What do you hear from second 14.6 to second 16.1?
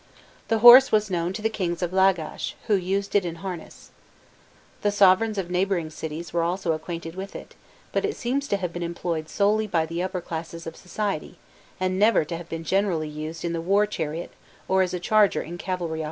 or as a charger in cavalry operations.